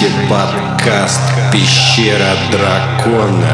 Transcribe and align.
слушаете 0.00 0.28
подкаст 0.30 1.20
«Пещера 1.52 2.32
дракона». 2.50 3.50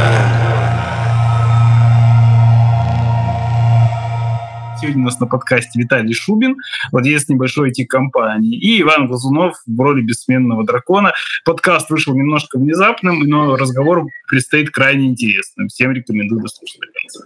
Сегодня 4.81 5.03
у 5.03 5.05
нас 5.07 5.19
на 5.19 5.27
подкасте 5.27 5.81
Виталий 5.81 6.15
Шубин, 6.15 6.57
владелец 6.93 7.29
небольшой 7.29 7.71
IT-компании, 7.71 8.57
и 8.57 8.81
Иван 8.83 9.09
Глазунов 9.09 9.57
в 9.67 9.81
роли 9.81 10.03
бессменного 10.03 10.65
дракона. 10.65 11.13
Подкаст 11.45 11.91
вышел 11.91 12.15
немножко 12.15 12.59
внезапным, 12.59 13.21
но 13.21 13.57
разговор 13.57 14.05
предстоит 14.29 14.71
крайне 14.71 15.07
интересным. 15.07 15.69
Всем 15.69 15.93
рекомендую 15.93 16.43
дослушать 16.43 16.81
до 16.81 17.01
конца. 17.01 17.25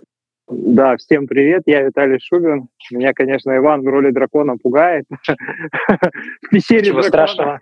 Да, 0.49 0.97
всем 0.97 1.27
привет, 1.27 1.65
я 1.67 1.83
Виталий 1.83 2.21
Шубин. 2.23 2.69
Меня, 2.91 3.13
конечно, 3.13 3.55
Иван 3.57 3.83
в 3.83 3.87
роли 3.87 4.11
дракона 4.13 4.57
пугает. 4.57 5.05
В 5.29 6.49
пещере 6.51 6.81
Ничего 6.81 7.03
страшного. 7.03 7.61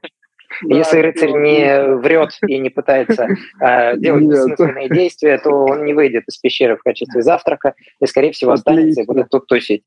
Если 0.62 0.98
рыцарь 0.98 1.32
не 1.32 1.96
врет 1.96 2.30
и 2.46 2.58
не 2.58 2.70
пытается 2.70 3.28
э, 3.60 3.96
делать 3.96 4.22
Нет. 4.22 4.30
бессмысленные 4.30 4.88
действия, 4.88 5.38
то 5.38 5.50
он 5.50 5.84
не 5.84 5.94
выйдет 5.94 6.24
из 6.26 6.38
пещеры 6.38 6.76
в 6.76 6.82
качестве 6.82 7.22
завтрака 7.22 7.74
и, 8.00 8.06
скорее 8.06 8.32
всего, 8.32 8.52
отлично. 8.52 8.72
останется 8.72 9.02
и 9.02 9.06
будет 9.06 9.28
тут 9.30 9.46
тусить. 9.46 9.84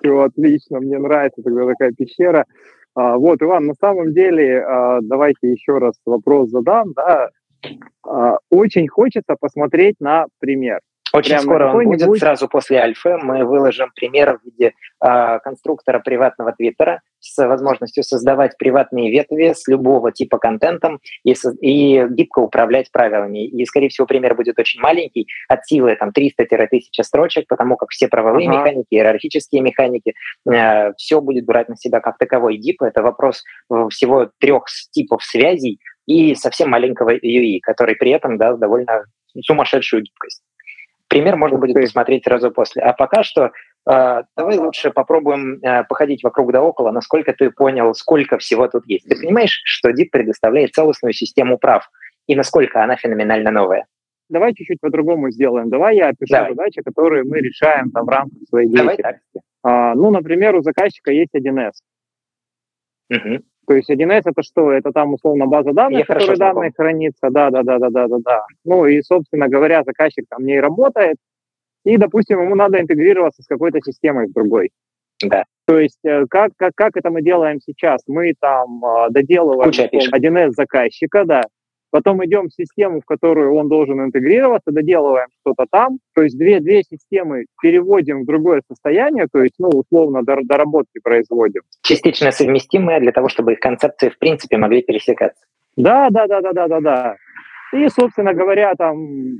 Все 0.00 0.18
отлично, 0.18 0.80
мне 0.80 0.98
нравится 0.98 1.42
тогда 1.42 1.66
такая 1.66 1.92
пещера. 1.92 2.46
А, 2.94 3.16
вот, 3.16 3.42
Иван, 3.42 3.66
на 3.66 3.74
самом 3.74 4.12
деле, 4.12 4.62
а, 4.62 5.00
давайте 5.02 5.52
еще 5.52 5.78
раз 5.78 5.94
вопрос 6.04 6.50
задам. 6.50 6.92
Да? 6.94 7.30
А, 8.06 8.38
очень 8.50 8.88
хочется 8.88 9.36
посмотреть 9.38 9.96
на 10.00 10.26
пример. 10.38 10.80
Очень 11.12 11.30
Прямо 11.30 11.42
скоро 11.42 11.72
он 11.72 11.84
будет, 11.84 12.18
сразу 12.18 12.48
после 12.48 12.78
альфы. 12.78 13.16
Мы 13.16 13.44
выложим 13.44 13.90
пример 13.94 14.38
в 14.38 14.44
виде 14.44 14.74
э, 15.04 15.38
конструктора 15.40 15.98
приватного 15.98 16.52
твиттера 16.52 17.00
с 17.18 17.36
возможностью 17.44 18.04
создавать 18.04 18.56
приватные 18.56 19.10
ветви 19.10 19.52
с 19.54 19.66
любого 19.66 20.12
типа 20.12 20.38
контентом 20.38 21.00
и, 21.24 21.34
и 21.60 22.06
гибко 22.08 22.38
управлять 22.38 22.92
правилами. 22.92 23.44
И, 23.46 23.64
скорее 23.66 23.88
всего, 23.88 24.06
пример 24.06 24.34
будет 24.34 24.58
очень 24.58 24.80
маленький, 24.80 25.26
от 25.48 25.66
силы 25.66 25.96
там 25.96 26.10
300-1000 26.10 27.02
строчек, 27.02 27.46
потому 27.48 27.76
как 27.76 27.90
все 27.90 28.08
правовые 28.08 28.48
ага. 28.48 28.58
механики, 28.58 28.86
иерархические 28.90 29.62
механики, 29.62 30.14
э, 30.50 30.92
все 30.94 31.20
будет 31.20 31.44
брать 31.44 31.68
на 31.68 31.76
себя 31.76 32.00
как 32.00 32.18
таковой 32.18 32.56
дип. 32.56 32.82
Это 32.82 33.02
вопрос 33.02 33.42
всего 33.90 34.30
трех 34.38 34.64
типов 34.92 35.22
связей 35.24 35.80
и 36.06 36.34
совсем 36.34 36.70
маленького 36.70 37.16
UI, 37.16 37.58
который 37.62 37.96
при 37.96 38.10
этом 38.10 38.38
даст 38.38 38.58
довольно 38.58 39.04
сумасшедшую 39.44 40.02
гибкость. 40.02 40.42
Пример 41.10 41.36
можно 41.36 41.58
будет 41.58 41.74
посмотреть 41.74 42.22
сразу 42.22 42.52
после. 42.52 42.82
А 42.82 42.92
пока 42.92 43.24
что 43.24 43.50
э, 43.90 44.22
давай 44.36 44.58
лучше 44.58 44.92
попробуем 44.92 45.58
э, 45.60 45.82
походить 45.84 46.22
вокруг 46.22 46.52
да 46.52 46.62
около, 46.62 46.92
насколько 46.92 47.32
ты 47.32 47.50
понял, 47.50 47.92
сколько 47.94 48.38
всего 48.38 48.68
тут 48.68 48.86
есть. 48.86 49.08
Ты 49.08 49.16
понимаешь, 49.16 49.60
что 49.64 49.90
DIP 49.90 50.10
предоставляет 50.12 50.72
целостную 50.72 51.12
систему 51.12 51.58
прав, 51.58 51.90
и 52.28 52.36
насколько 52.36 52.84
она 52.84 52.94
феноменально 52.94 53.50
новая? 53.50 53.86
Давай 54.28 54.54
чуть-чуть 54.54 54.80
по-другому 54.80 55.32
сделаем. 55.32 55.68
Давай 55.68 55.96
я 55.96 56.10
опишу 56.10 56.32
Давай. 56.32 56.50
задачи, 56.50 56.80
которые 56.80 57.24
мы 57.24 57.40
решаем 57.40 57.90
там 57.90 58.06
в 58.06 58.08
рамках 58.08 58.38
своей 58.48 58.68
деятельности. 58.68 59.42
А, 59.64 59.96
ну, 59.96 60.12
например, 60.12 60.54
у 60.54 60.62
заказчика 60.62 61.10
есть 61.10 61.34
1С. 61.34 61.72
Угу. 63.10 63.42
То 63.70 63.76
есть 63.76 63.88
1С 63.88 64.22
это 64.24 64.42
что? 64.42 64.72
Это 64.72 64.90
там 64.90 65.14
условно 65.14 65.46
база 65.46 65.72
данных, 65.72 66.02
в 66.02 66.08
которой 66.08 66.36
данные 66.36 66.72
хранится. 66.76 67.30
Да, 67.30 67.50
да, 67.50 67.62
да, 67.62 67.78
да, 67.78 67.88
да, 67.88 68.08
да, 68.08 68.16
да. 68.18 68.44
Ну 68.64 68.84
и, 68.86 69.00
собственно 69.00 69.46
говоря, 69.46 69.84
заказчик 69.84 70.24
там 70.28 70.44
не 70.44 70.58
работает. 70.58 71.18
И, 71.84 71.96
допустим, 71.96 72.42
ему 72.42 72.56
надо 72.56 72.80
интегрироваться 72.80 73.44
с 73.44 73.46
какой-то 73.46 73.78
системой 73.80 74.26
в 74.26 74.32
другой. 74.32 74.70
Да. 75.22 75.44
То 75.68 75.78
есть 75.78 76.00
э, 76.04 76.24
как, 76.28 76.50
как, 76.56 76.72
как 76.74 76.96
это 76.96 77.10
мы 77.10 77.22
делаем 77.22 77.60
сейчас? 77.64 78.02
Мы 78.08 78.34
там 78.40 78.84
э, 78.84 79.10
доделываем 79.10 79.70
1С 79.70 80.50
заказчика, 80.50 81.24
да, 81.24 81.42
потом 81.90 82.24
идем 82.24 82.48
в 82.48 82.54
систему, 82.54 83.00
в 83.00 83.04
которую 83.04 83.54
он 83.54 83.68
должен 83.68 84.00
интегрироваться, 84.00 84.70
доделываем 84.70 85.28
что-то 85.40 85.66
там, 85.70 85.98
то 86.14 86.22
есть 86.22 86.38
две, 86.38 86.60
две 86.60 86.82
системы 86.82 87.46
переводим 87.60 88.22
в 88.22 88.26
другое 88.26 88.62
состояние, 88.68 89.26
то 89.30 89.42
есть, 89.42 89.54
ну, 89.58 89.68
условно, 89.68 90.22
доработки 90.22 91.00
производим. 91.02 91.62
Частично 91.82 92.30
совместимые 92.30 93.00
для 93.00 93.12
того, 93.12 93.28
чтобы 93.28 93.52
их 93.52 93.60
концепции, 93.60 94.08
в 94.08 94.18
принципе, 94.18 94.56
могли 94.56 94.82
пересекаться. 94.82 95.44
Да, 95.76 96.08
да, 96.10 96.26
да, 96.26 96.40
да, 96.40 96.52
да, 96.52 96.68
да, 96.68 96.80
да. 96.80 97.16
И, 97.72 97.88
собственно 97.88 98.34
говоря, 98.34 98.74
там 98.74 99.38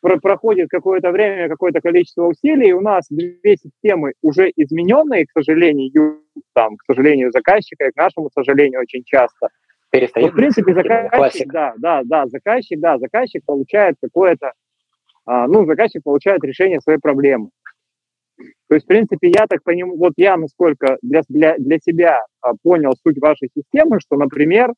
про 0.00 0.18
проходит 0.18 0.70
какое-то 0.70 1.10
время, 1.10 1.48
какое-то 1.48 1.80
количество 1.80 2.26
усилий, 2.26 2.70
и 2.70 2.72
у 2.72 2.80
нас 2.80 3.06
две 3.10 3.56
системы 3.56 4.14
уже 4.22 4.50
измененные, 4.56 5.26
к 5.26 5.30
сожалению, 5.32 6.20
там, 6.54 6.76
к 6.76 6.84
сожалению, 6.86 7.30
заказчика, 7.32 7.86
и 7.86 7.90
к 7.90 7.96
нашему 7.96 8.30
сожалению, 8.34 8.80
очень 8.80 9.02
часто– 9.04 9.48
перестает. 9.90 10.28
Ну, 10.28 10.32
в 10.32 10.36
принципе, 10.36 10.74
заказчик, 10.74 11.12
классик. 11.12 11.52
да, 11.52 11.74
да, 11.78 12.02
да, 12.04 12.26
заказчик, 12.26 12.80
да, 12.80 12.98
заказчик 12.98 13.44
получает 13.44 13.96
какое-то, 14.00 14.52
а, 15.26 15.46
ну, 15.46 15.66
заказчик 15.66 16.02
получает 16.02 16.42
решение 16.44 16.80
своей 16.80 16.98
проблемы. 16.98 17.50
То 18.68 18.74
есть, 18.74 18.84
в 18.84 18.88
принципе, 18.88 19.28
я 19.28 19.46
так 19.46 19.62
понимаю, 19.62 19.98
вот 19.98 20.12
я 20.16 20.36
насколько 20.36 20.96
для, 21.02 21.22
для, 21.28 21.56
для 21.58 21.78
себя 21.78 22.24
а, 22.40 22.52
понял 22.62 22.92
суть 23.02 23.18
вашей 23.20 23.50
системы, 23.54 24.00
что, 24.00 24.16
например, 24.16 24.72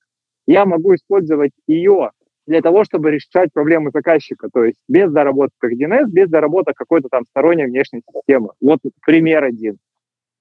я 0.46 0.64
могу 0.64 0.94
использовать 0.94 1.52
ее 1.66 2.10
для 2.46 2.60
того, 2.60 2.84
чтобы 2.84 3.12
решать 3.12 3.52
проблемы 3.52 3.90
заказчика, 3.92 4.48
то 4.52 4.64
есть 4.64 4.78
без 4.88 5.12
доработок 5.12 5.54
1С, 5.64 6.06
без 6.06 6.28
доработок 6.28 6.74
какой-то 6.74 7.08
там 7.08 7.24
сторонней 7.26 7.66
внешней 7.66 8.02
системы. 8.12 8.50
Вот 8.60 8.80
пример 9.06 9.44
один. 9.44 9.76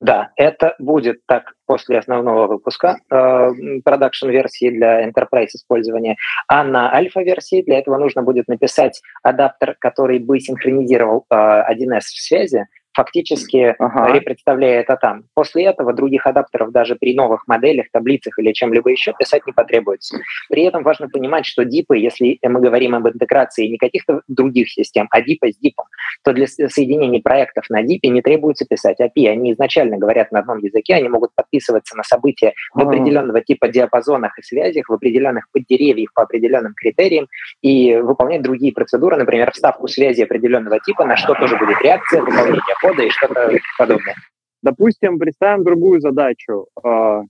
Да, 0.02 0.32
это 0.36 0.74
будет 0.80 1.22
так 1.28 1.54
после 1.68 2.00
основного 2.00 2.48
выпуска 2.48 2.98
продакшн-версии 3.08 4.70
э, 4.70 4.72
для 4.72 5.08
enterprise 5.08 5.50
использования, 5.54 6.18
а 6.48 6.64
на 6.64 6.92
альфа-версии 6.92 7.62
для 7.62 7.78
этого 7.78 7.98
нужно 7.98 8.24
будет 8.24 8.48
написать 8.48 9.00
адаптер, 9.22 9.76
который 9.80 10.18
бы 10.18 10.40
синхронизировал 10.40 11.26
э, 11.30 11.36
1С 11.36 12.00
в 12.00 12.20
связи, 12.20 12.66
фактически 12.94 13.76
ага. 13.78 14.14
репредставляя 14.14 14.82
это 14.82 14.98
там. 14.98 15.24
После 15.34 15.66
этого 15.66 15.94
других 15.94 16.26
адаптеров 16.28 16.72
даже 16.72 16.96
при 16.96 17.16
новых 17.16 17.48
моделях, 17.48 17.88
таблицах 17.92 18.38
или 18.40 18.52
чем-либо 18.52 18.90
еще 18.90 19.14
писать 19.18 19.46
не 19.46 19.54
потребуется. 19.54 20.18
При 20.50 20.64
этом 20.64 20.84
важно 20.84 21.10
понимать, 21.10 21.46
что 21.46 21.64
дипы, 21.66 21.98
если 21.98 22.40
мы 22.44 22.60
говорим 22.60 22.96
об 22.96 23.08
интеграции 23.08 23.68
не 23.68 23.78
каких-то 23.78 24.22
других 24.28 24.70
систем, 24.70 25.08
а 25.12 25.22
дипа 25.22 25.52
с 25.52 25.58
дипом, 25.58 25.86
то 26.24 26.34
для 26.34 26.48
соединения 26.48 27.22
проектов 27.22 27.66
на 27.70 27.84
дипе 27.84 28.10
не 28.10 28.22
требуется 28.22 28.66
писать 28.66 29.00
API. 29.00 29.30
Они 29.30 29.54
изначально 29.54 29.98
говорят 29.98 30.32
на 30.32 30.40
одном 30.40 30.60
языке, 30.60 30.96
они 30.96 31.10
могут 31.10 31.32
подписываться 31.36 31.96
на 31.96 32.04
события 32.04 32.54
в 32.74 32.80
определенного 32.82 33.42
типа 33.42 33.68
диапазонах 33.68 34.38
и 34.38 34.44
связях, 34.44 34.90
в 34.90 34.94
определенных 34.94 35.46
поддеревьях 35.52 36.14
по 36.14 36.24
определенным 36.24 36.74
критериям 36.74 37.28
и 37.62 37.96
выполнять 37.96 38.42
другие 38.42 38.74
процедуры, 38.74 39.18
например, 39.18 39.52
вставку 39.52 39.88
связи 39.88 40.22
определенного 40.22 40.80
типа, 40.80 41.06
на 41.06 41.16
что 41.16 41.34
тоже 41.36 41.58
будет 41.58 41.82
реакция, 41.82 42.22
выполнение 42.22 42.62
кода 42.82 43.04
и 43.04 43.10
что-то 43.10 43.52
подобное. 43.78 44.16
Допустим, 44.62 45.18
представим 45.18 45.64
другую 45.64 46.02
задачу. 46.02 46.68
А, 46.84 47.24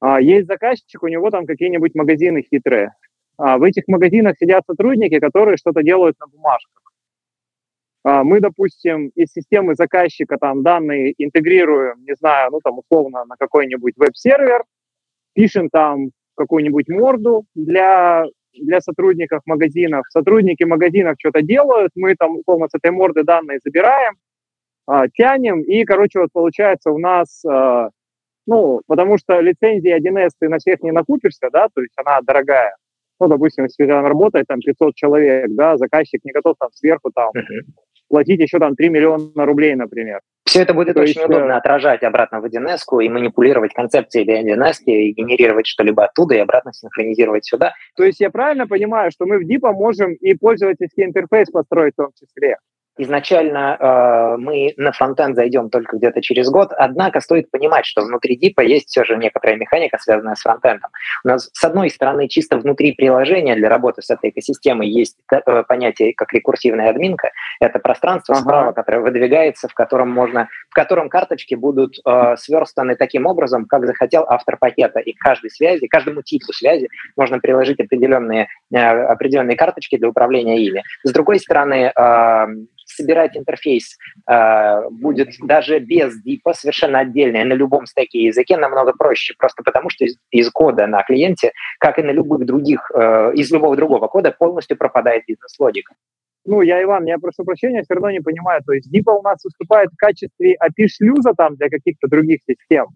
а, 0.00 0.20
есть 0.20 0.46
заказчик, 0.46 1.02
у 1.02 1.08
него 1.08 1.30
там 1.30 1.46
какие-нибудь 1.46 1.94
магазины 1.94 2.42
хитрые. 2.42 2.92
А, 3.38 3.58
в 3.58 3.62
этих 3.62 3.84
магазинах 3.88 4.36
сидят 4.38 4.64
сотрудники, 4.66 5.18
которые 5.18 5.56
что-то 5.56 5.82
делают 5.82 6.18
на 6.20 6.26
бумажках. 6.26 6.82
Мы, 8.04 8.38
допустим, 8.38 9.08
из 9.16 9.32
системы 9.32 9.74
заказчика 9.74 10.38
там 10.38 10.62
данные 10.62 11.12
интегрируем, 11.18 12.04
не 12.04 12.14
знаю, 12.14 12.52
ну 12.52 12.60
там 12.62 12.78
условно 12.78 13.24
на 13.24 13.34
какой-нибудь 13.36 13.94
веб-сервер, 13.96 14.62
пишем 15.34 15.68
там 15.70 16.10
какую-нибудь 16.36 16.88
морду 16.88 17.46
для 17.56 18.26
для 18.60 18.80
сотрудников 18.80 19.42
магазинов. 19.46 20.04
Сотрудники 20.10 20.64
магазинов 20.64 21.16
что-то 21.18 21.42
делают, 21.42 21.92
мы 21.94 22.14
там, 22.14 22.38
условно, 22.38 22.68
с 22.68 22.74
этой 22.74 22.90
морды 22.90 23.22
данные 23.22 23.60
забираем, 23.64 24.14
а, 24.86 25.08
тянем, 25.08 25.62
и, 25.62 25.84
короче, 25.84 26.20
вот 26.20 26.30
получается 26.32 26.90
у 26.90 26.98
нас, 26.98 27.44
а, 27.44 27.90
ну, 28.46 28.82
потому 28.86 29.18
что 29.18 29.40
лицензии 29.40 29.92
1С 29.92 30.30
ты 30.38 30.48
на 30.48 30.58
всех 30.58 30.82
не 30.82 30.92
накупишься, 30.92 31.48
да, 31.52 31.68
то 31.74 31.80
есть 31.80 31.94
она 31.96 32.20
дорогая. 32.22 32.76
Ну, 33.18 33.28
допустим, 33.28 33.64
если 33.64 33.86
там 33.86 34.06
работает 34.06 34.46
там 34.46 34.60
500 34.60 34.94
человек, 34.94 35.46
да, 35.50 35.76
заказчик 35.76 36.24
не 36.24 36.32
готов 36.32 36.56
там 36.58 36.70
сверху 36.72 37.10
там 37.14 37.30
uh-huh. 37.34 37.62
платить 38.08 38.40
еще 38.40 38.58
там 38.58 38.76
3 38.76 38.88
миллиона 38.90 39.46
рублей, 39.46 39.74
например. 39.74 40.20
Все 40.46 40.62
это 40.62 40.74
будет 40.74 40.94
То 40.94 41.00
очень 41.00 41.20
есть, 41.20 41.28
удобно 41.28 41.54
э, 41.54 41.56
отражать 41.56 42.04
обратно 42.04 42.40
в 42.40 42.44
1С 42.44 42.78
и 43.02 43.08
манипулировать 43.08 43.74
концепцией 43.74 44.24
1С, 44.24 44.84
и 44.84 45.12
генерировать 45.12 45.66
что-либо 45.66 46.04
оттуда 46.04 46.36
и 46.36 46.38
обратно 46.38 46.72
синхронизировать 46.72 47.44
сюда. 47.44 47.74
То 47.96 48.04
есть 48.04 48.20
я 48.20 48.30
правильно 48.30 48.66
понимаю, 48.68 49.10
что 49.10 49.26
мы 49.26 49.38
в 49.38 49.42
DIP 49.42 49.68
можем 49.72 50.14
и 50.14 50.34
пользовательский 50.34 51.04
интерфейс 51.04 51.50
построить 51.50 51.94
в 51.94 51.96
том 51.96 52.10
числе? 52.14 52.58
Изначально 52.98 53.76
э, 53.78 54.36
мы 54.38 54.72
на 54.78 54.92
фронтенд 54.92 55.36
зайдем 55.36 55.68
только 55.68 55.98
где-то 55.98 56.22
через 56.22 56.48
год, 56.48 56.72
однако 56.76 57.20
стоит 57.20 57.50
понимать, 57.50 57.84
что 57.84 58.00
внутри 58.02 58.36
дипа 58.36 58.62
есть 58.62 58.88
все 58.88 59.04
же 59.04 59.16
некоторая 59.16 59.56
механика, 59.56 59.98
связанная 60.00 60.34
с 60.34 60.40
фронтендом. 60.40 60.90
У 61.22 61.28
нас, 61.28 61.50
с 61.52 61.64
одной 61.64 61.90
стороны, 61.90 62.26
чисто 62.28 62.56
внутри 62.56 62.92
приложения 62.92 63.54
для 63.54 63.68
работы 63.68 64.00
с 64.00 64.08
этой 64.08 64.30
экосистемой 64.30 64.88
есть 64.88 65.16
э, 65.30 65.62
понятие 65.64 66.14
как 66.14 66.32
рекурсивная 66.32 66.88
админка. 66.88 67.32
Это 67.60 67.78
пространство 67.80 68.34
ага. 68.34 68.42
справа, 68.42 68.72
которое 68.72 69.00
выдвигается, 69.00 69.68
в 69.68 69.74
котором 69.74 70.10
можно, 70.10 70.48
в 70.70 70.74
котором 70.74 71.10
карточки 71.10 71.54
будут 71.54 71.98
э, 72.02 72.36
сверстаны 72.38 72.96
таким 72.96 73.26
образом, 73.26 73.66
как 73.66 73.86
захотел 73.86 74.24
автор 74.26 74.56
пакета. 74.56 75.00
И 75.00 75.12
к 75.12 75.18
каждой 75.18 75.50
связи, 75.50 75.86
каждому 75.86 76.22
типу 76.22 76.50
связи 76.54 76.88
можно 77.14 77.40
приложить 77.40 77.78
определенные, 77.78 78.48
э, 78.72 78.78
определенные 78.78 79.56
карточки 79.56 79.98
для 79.98 80.08
управления 80.08 80.64
ими. 80.64 80.82
С 81.04 81.12
другой 81.12 81.40
стороны, 81.40 81.92
э, 81.94 82.46
собирать 82.86 83.36
интерфейс 83.36 83.98
э, 84.30 84.88
будет 84.90 85.30
даже 85.42 85.78
без 85.78 86.20
дипа 86.22 86.54
совершенно 86.54 87.00
отдельный 87.00 87.44
на 87.44 87.54
любом 87.54 87.86
стеке 87.86 88.22
языке 88.24 88.56
намного 88.56 88.92
проще, 88.92 89.34
просто 89.38 89.62
потому 89.62 89.90
что 89.90 90.04
из, 90.04 90.16
из 90.30 90.50
кода 90.50 90.86
на 90.86 91.02
клиенте, 91.02 91.52
как 91.78 91.98
и 91.98 92.02
на 92.02 92.10
любых 92.10 92.46
других, 92.46 92.90
э, 92.94 93.32
из 93.34 93.50
любого 93.52 93.76
другого 93.76 94.06
кода 94.06 94.30
полностью 94.30 94.76
пропадает 94.76 95.24
бизнес-логика. 95.26 95.94
Ну, 96.46 96.62
я, 96.62 96.80
Иван, 96.82 97.04
я 97.06 97.18
прошу 97.18 97.44
прощения, 97.44 97.82
все 97.82 97.94
равно 97.94 98.10
не 98.10 98.20
понимаю. 98.20 98.62
То 98.64 98.72
есть 98.72 98.88
DIPA 98.94 99.18
у 99.18 99.22
нас 99.22 99.42
выступает 99.42 99.90
в 99.90 99.96
качестве 99.96 100.56
API-шлюза 100.56 101.34
там 101.36 101.56
для 101.56 101.68
каких-то 101.68 102.06
других 102.06 102.40
систем. 102.48 102.86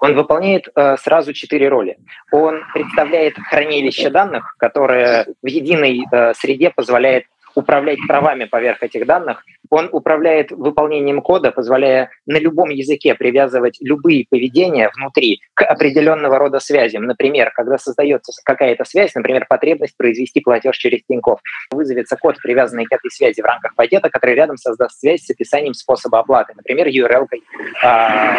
Он 0.00 0.14
выполняет 0.14 0.68
э, 0.74 0.96
сразу 0.96 1.34
четыре 1.34 1.68
роли. 1.68 1.98
Он 2.32 2.62
представляет 2.72 3.34
хранилище 3.36 4.08
данных, 4.08 4.54
которое 4.58 5.26
в 5.42 5.46
единой 5.46 6.04
э, 6.10 6.32
среде 6.34 6.70
позволяет 6.70 7.24
управлять 7.54 7.98
правами 8.06 8.44
поверх 8.44 8.82
этих 8.82 9.06
данных. 9.06 9.44
Он 9.68 9.88
управляет 9.92 10.50
выполнением 10.50 11.22
кода, 11.22 11.52
позволяя 11.52 12.10
на 12.26 12.38
любом 12.38 12.70
языке 12.70 13.14
привязывать 13.14 13.78
любые 13.80 14.26
поведения 14.28 14.90
внутри 14.96 15.40
к 15.54 15.64
определенного 15.64 16.38
рода 16.38 16.58
связям. 16.58 17.04
Например, 17.04 17.52
когда 17.54 17.78
создается 17.78 18.32
какая-то 18.44 18.84
связь, 18.84 19.14
например, 19.14 19.46
потребность 19.48 19.96
произвести 19.96 20.40
платеж 20.40 20.76
через 20.76 21.00
Тинькофф, 21.08 21.40
вызовется 21.70 22.16
код, 22.16 22.36
привязанный 22.42 22.86
к 22.86 22.92
этой 22.92 23.10
связи 23.10 23.40
в 23.40 23.44
рамках 23.44 23.74
пакета, 23.74 24.10
который 24.10 24.34
рядом 24.34 24.56
создаст 24.56 24.98
связь 24.98 25.24
с 25.24 25.30
описанием 25.30 25.74
способа 25.74 26.18
оплаты, 26.18 26.52
например, 26.56 26.88
URL-кой. 26.88 27.42
А, 27.82 28.38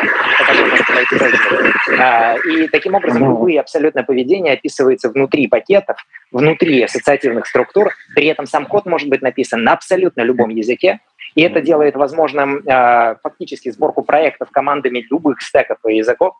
а, 2.00 2.36
и 2.38 2.68
таким 2.68 2.96
образом 2.96 3.24
любые 3.24 3.60
абсолютно 3.60 4.04
поведения 4.04 4.54
описываются 4.54 5.10
внутри 5.10 5.48
пакетов, 5.48 5.98
внутри 6.32 6.84
ассоциативных 6.84 7.48
структур, 7.48 7.92
при 8.16 8.28
этом 8.28 8.46
сам 8.46 8.66
код 8.66 8.86
может 8.86 9.01
быть 9.10 9.22
написан 9.22 9.64
на 9.64 9.74
абсолютно 9.74 10.22
любом 10.22 10.50
языке, 10.50 11.00
и 11.36 11.42
это 11.42 11.62
делает 11.62 11.96
возможным 11.96 12.58
э, 12.58 13.16
фактически 13.22 13.70
сборку 13.72 14.04
проектов 14.04 14.50
командами 14.52 15.06
любых 15.10 15.42
стеков 15.42 15.78
и 15.88 15.98
языков. 15.98 16.36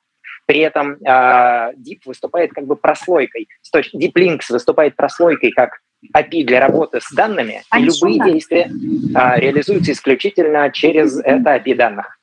При 0.46 0.60
этом 0.60 0.94
э, 0.94 0.98
Deep 1.06 2.02
выступает 2.06 2.52
как 2.52 2.66
бы 2.66 2.76
прослойкой, 2.76 3.48
Deep 3.76 4.14
Links 4.16 4.46
выступает 4.50 4.96
прослойкой 4.96 5.52
как 5.52 5.80
API 6.16 6.44
для 6.44 6.60
работы 6.60 7.00
с 7.00 7.12
данными, 7.14 7.62
а 7.70 7.80
и 7.80 7.84
любые 7.84 8.16
шумно. 8.16 8.32
действия 8.32 8.70
э, 8.70 9.40
реализуются 9.40 9.92
исключительно 9.94 10.70
через 10.72 11.20
это 11.20 11.56
API 11.56 11.76
данных. 11.76 12.18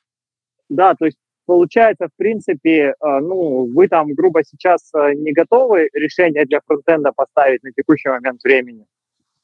Да, 0.69 0.95
то 0.95 1.07
есть 1.07 1.17
получается, 1.47 2.09
в 2.09 2.17
принципе, 2.19 2.93
ну, 3.01 3.73
вы 3.75 3.89
там, 3.89 4.13
грубо 4.13 4.45
сейчас 4.45 4.93
не 4.93 5.33
готовы 5.33 5.89
решение 5.95 6.45
для 6.45 6.61
фронтенда 6.61 7.13
поставить 7.17 7.63
на 7.63 7.73
текущий 7.73 8.11
момент 8.11 8.43
времени, 8.45 8.85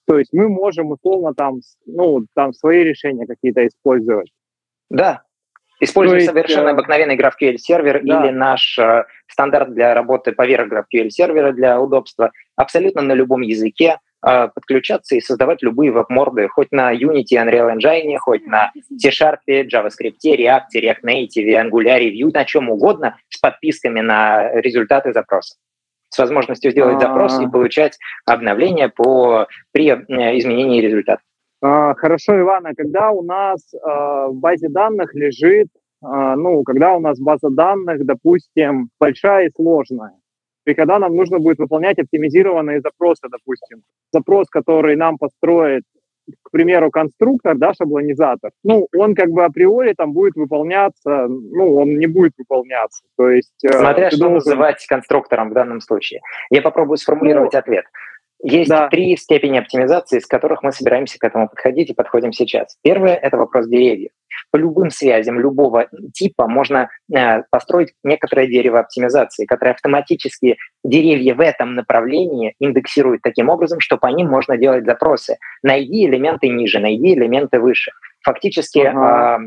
то 0.06 0.18
есть 0.18 0.32
мы 0.32 0.48
можем 0.48 0.90
условно 0.90 1.34
там, 1.34 1.60
ну, 1.86 2.26
там 2.34 2.52
свои 2.52 2.84
решения 2.84 3.26
какие-то 3.26 3.66
использовать. 3.66 4.30
Да, 4.90 5.22
Используя 5.80 6.20
есть, 6.20 6.28
совершенно 6.28 6.68
э, 6.68 6.70
обыкновенный 6.70 7.16
GraphQL 7.16 7.58
сервер 7.58 8.00
да. 8.04 8.24
или 8.24 8.32
наш 8.32 8.78
э, 8.78 9.04
стандарт 9.26 9.74
для 9.74 9.92
работы 9.94 10.32
поверх 10.32 10.72
GraphQL 10.72 11.10
сервера 11.10 11.52
для 11.52 11.80
удобства, 11.80 12.30
абсолютно 12.56 13.02
на 13.02 13.12
любом 13.12 13.40
языке 13.40 13.98
э, 14.24 14.48
подключаться 14.54 15.16
и 15.16 15.20
создавать 15.20 15.62
любые 15.62 15.90
веб-морды, 15.90 16.48
хоть 16.48 16.70
на 16.70 16.94
Unity, 16.94 17.32
Unreal 17.32 17.76
Engine, 17.76 18.16
хоть 18.18 18.46
на 18.46 18.70
C-Sharp, 18.98 19.40
JavaScript, 19.48 20.24
React, 20.24 20.62
React 20.76 21.02
Native, 21.02 21.70
Angular, 21.70 22.00
Vue, 22.00 22.30
на 22.32 22.44
чем 22.44 22.70
угодно, 22.70 23.16
с 23.28 23.38
подписками 23.38 24.00
на 24.00 24.52
результаты 24.52 25.12
запроса 25.12 25.56
с 26.14 26.18
возможностью 26.18 26.70
сделать 26.70 27.00
запрос 27.00 27.40
и 27.40 27.44
а. 27.44 27.48
получать 27.48 27.98
обновления 28.24 28.88
по, 28.88 29.46
при 29.72 29.88
э, 29.88 30.38
изменении 30.38 30.80
результата. 30.80 31.20
А, 31.60 31.94
хорошо, 31.94 32.38
Ивана, 32.38 32.70
когда 32.76 33.10
у 33.10 33.22
нас 33.22 33.60
а, 33.74 34.28
в 34.28 34.34
базе 34.36 34.68
данных 34.68 35.14
лежит, 35.14 35.68
ну, 36.02 36.62
когда 36.64 36.92
у 36.92 37.00
нас 37.00 37.18
база 37.18 37.48
данных, 37.48 38.04
допустим, 38.04 38.90
большая 39.00 39.46
и 39.46 39.50
сложная, 39.56 40.12
и 40.66 40.74
когда 40.74 40.98
нам 40.98 41.16
нужно 41.16 41.38
будет 41.38 41.58
выполнять 41.58 41.98
оптимизированные 41.98 42.82
запросы, 42.82 43.22
допустим, 43.30 43.82
запрос, 44.12 44.50
который 44.50 44.96
нам 44.96 45.16
построит 45.16 45.84
к 46.42 46.50
примеру, 46.50 46.90
конструктор, 46.90 47.56
да, 47.56 47.72
шаблонизатор, 47.74 48.50
ну, 48.62 48.88
он 48.96 49.14
как 49.14 49.30
бы 49.30 49.44
априори 49.44 49.94
там 49.94 50.12
будет 50.12 50.34
выполняться, 50.36 51.26
ну, 51.28 51.76
он 51.76 51.98
не 51.98 52.06
будет 52.06 52.32
выполняться. 52.38 53.04
То 53.16 53.30
есть... 53.30 53.64
Э, 53.64 53.72
Смотря 53.72 54.10
что 54.10 54.20
должен... 54.20 54.34
называть 54.34 54.86
конструктором 54.86 55.50
в 55.50 55.54
данном 55.54 55.80
случае. 55.80 56.20
Я 56.50 56.62
попробую 56.62 56.96
сформулировать 56.96 57.52
ну, 57.52 57.58
ответ. 57.58 57.84
Есть 58.46 58.68
да. 58.68 58.88
три 58.88 59.16
степени 59.16 59.56
оптимизации, 59.56 60.18
с 60.18 60.26
которых 60.26 60.62
мы 60.62 60.70
собираемся 60.70 61.18
к 61.18 61.24
этому 61.24 61.48
подходить 61.48 61.88
и 61.88 61.94
подходим 61.94 62.30
сейчас. 62.32 62.76
Первое— 62.82 63.14
это 63.22 63.38
вопрос 63.38 63.66
деревьев. 63.66 64.10
По 64.50 64.58
любым 64.58 64.90
связям 64.90 65.40
любого 65.40 65.88
типа 66.12 66.46
можно 66.46 66.90
э, 67.10 67.42
построить 67.48 67.94
некоторое 68.02 68.46
дерево 68.46 68.80
оптимизации, 68.80 69.46
которое 69.46 69.70
автоматически 69.70 70.58
деревья 70.84 71.34
в 71.34 71.40
этом 71.40 71.74
направлении 71.74 72.54
индексирует 72.58 73.22
таким 73.22 73.48
образом, 73.48 73.80
что 73.80 73.96
по 73.96 74.08
ним 74.08 74.28
можно 74.28 74.58
делать 74.58 74.84
запросы. 74.84 75.38
Найди 75.62 76.04
элементы 76.04 76.48
ниже, 76.48 76.80
найди 76.80 77.14
элементы 77.14 77.60
выше. 77.60 77.92
Фактически 78.24 78.80
uh-huh. 78.80 79.38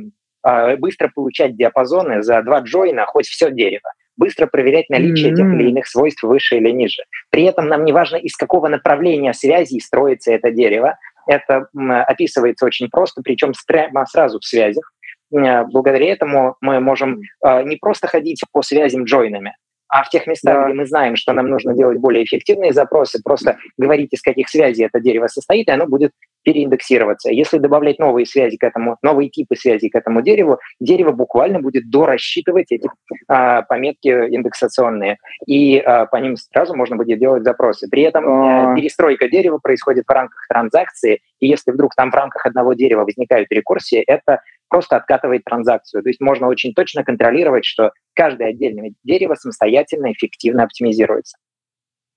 э, 0.44 0.50
э, 0.50 0.78
быстро 0.78 1.12
получать 1.14 1.56
диапазоны 1.56 2.24
за 2.24 2.42
два 2.42 2.62
джойна 2.62 3.06
хоть 3.06 3.28
все 3.28 3.52
дерево 3.52 3.92
быстро 4.18 4.48
проверять 4.48 4.90
наличие 4.90 5.32
mm-hmm. 5.32 5.36
тех 5.36 5.46
или 5.54 5.70
иных 5.70 5.88
свойств 5.88 6.24
выше 6.24 6.58
или 6.58 6.72
ниже. 6.72 7.04
При 7.30 7.44
этом 7.44 7.68
нам 7.68 7.86
не 7.86 7.94
важно, 7.94 8.18
из 8.18 8.36
какого 8.36 8.68
направления 8.68 9.34
связи 9.34 9.80
строится 9.80 10.32
это 10.32 10.52
дерево. 10.52 10.98
Это 11.28 11.68
описывается 12.08 12.66
очень 12.66 12.90
просто, 12.90 13.22
причем 13.22 13.54
прямо 13.68 14.06
сразу 14.06 14.40
в 14.40 14.46
связях. 14.46 14.92
Благодаря 15.30 16.12
этому 16.12 16.56
мы 16.62 16.80
можем 16.80 17.20
а, 17.44 17.62
не 17.62 17.76
просто 17.76 18.08
ходить 18.08 18.42
по 18.54 18.62
связям 18.62 19.04
джойнами, 19.04 19.56
а 19.90 20.04
в 20.04 20.10
тех 20.10 20.28
местах, 20.28 20.56
да. 20.56 20.66
где 20.66 20.74
мы 20.74 20.86
знаем, 20.86 21.16
что 21.16 21.34
нам 21.34 21.48
нужно 21.48 21.74
делать 21.74 21.98
более 21.98 22.24
эффективные 22.24 22.74
запросы, 22.74 23.22
просто 23.24 23.58
говорить, 23.78 24.10
из 24.12 24.22
каких 24.22 24.50
связей 24.50 24.86
это 24.86 25.00
дерево 25.00 25.28
состоит, 25.28 25.68
и 25.68 25.72
оно 25.72 25.86
будет 25.88 26.12
переиндексироваться. 26.44 27.30
Если 27.30 27.58
добавлять 27.58 28.00
новые 28.00 28.26
связи 28.26 28.56
к 28.58 28.64
этому, 28.64 28.98
новые 29.02 29.30
типы 29.30 29.56
связей 29.56 29.90
к 29.90 29.96
этому 29.96 30.22
дереву, 30.22 30.60
дерево 30.80 31.12
буквально 31.12 31.60
будет 31.60 31.90
дорассчитывать 31.90 32.72
эти 32.72 32.90
а, 33.28 33.64
пометки 33.64 34.08
индексационные, 34.08 35.18
и 35.46 35.78
а, 35.78 36.06
по 36.06 36.16
ним 36.18 36.38
сразу 36.38 36.74
можно 36.74 36.96
будет 36.96 37.20
делать 37.20 37.44
запросы. 37.44 37.90
При 37.90 38.04
этом 38.04 38.24
а... 38.28 38.76
перестройка 38.76 39.28
дерева 39.28 39.60
происходит 39.62 40.06
в 40.08 40.12
рамках 40.12 40.48
транзакции, 40.48 41.20
и 41.40 41.48
если 41.48 41.72
вдруг 41.72 41.96
там 41.96 42.12
в 42.12 42.16
рамках 42.16 42.46
одного 42.46 42.74
дерева 42.74 43.04
возникают 43.04 43.52
рекурсии, 43.52 44.00
это 44.00 44.42
просто 44.70 44.98
откатывает 44.98 45.44
транзакцию. 45.44 46.04
То 46.04 46.10
есть 46.10 46.22
можно 46.22 46.48
очень 46.48 46.74
точно 46.74 47.04
контролировать, 47.04 47.66
что 47.66 47.92
каждое 48.14 48.50
отдельное 48.50 48.94
дерево 49.04 49.36
самостоятельно 49.36 50.12
эффективно 50.12 50.64
оптимизируется. 50.64 51.38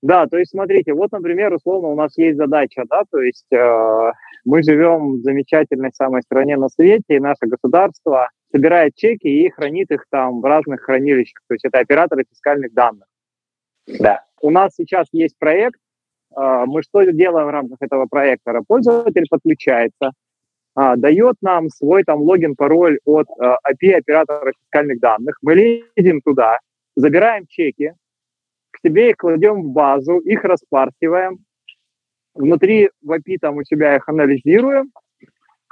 Да, 0.01 0.25
то 0.25 0.37
есть 0.37 0.51
смотрите, 0.51 0.93
вот, 0.93 1.11
например, 1.11 1.53
условно 1.53 1.89
у 1.89 1.95
нас 1.95 2.17
есть 2.17 2.35
задача, 2.35 2.85
да, 2.89 3.03
то 3.09 3.21
есть 3.21 3.45
э, 3.53 4.11
мы 4.45 4.63
живем 4.63 5.17
в 5.17 5.21
замечательной 5.21 5.91
самой 5.93 6.23
стране 6.23 6.57
на 6.57 6.69
свете, 6.69 7.03
и 7.09 7.19
наше 7.19 7.45
государство 7.45 8.29
собирает 8.51 8.95
чеки 8.95 9.27
и 9.27 9.49
хранит 9.51 9.91
их 9.91 10.05
там 10.09 10.41
в 10.41 10.45
разных 10.45 10.81
хранилищах, 10.81 11.43
то 11.47 11.53
есть 11.53 11.65
это 11.65 11.77
операторы 11.77 12.25
фискальных 12.27 12.73
данных. 12.73 13.05
Да. 13.99 14.25
У 14.41 14.49
нас 14.49 14.73
сейчас 14.75 15.07
есть 15.11 15.37
проект, 15.37 15.79
э, 16.35 16.63
мы 16.65 16.81
что 16.81 17.03
делаем 17.03 17.45
в 17.45 17.51
рамках 17.51 17.77
этого 17.81 18.07
проекта? 18.07 18.59
Пользователь 18.67 19.27
подключается, 19.29 20.13
э, 20.77 20.93
дает 20.97 21.35
нам 21.41 21.69
свой 21.69 22.03
там 22.03 22.21
логин, 22.21 22.55
пароль 22.55 22.99
от 23.05 23.27
э, 23.39 23.55
API 23.69 23.95
оператора 23.95 24.53
фискальных 24.53 24.99
данных, 24.99 25.37
мы 25.41 25.55
лезем 25.55 26.21
туда, 26.21 26.59
забираем 26.95 27.45
чеки, 27.47 27.93
себе 28.83 29.11
их 29.11 29.17
кладем 29.17 29.63
в 29.63 29.71
базу, 29.71 30.17
их 30.19 30.43
распарсиваем, 30.43 31.39
внутри 32.33 32.89
в 33.01 33.11
API 33.11 33.37
там 33.39 33.57
у 33.57 33.63
себя 33.63 33.95
их 33.95 34.07
анализируем 34.07 34.91